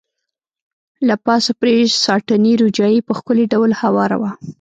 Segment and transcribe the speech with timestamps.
[1.07, 4.31] له پاسه پرې ساټني روجايي په ښکلي ډول هواره وه.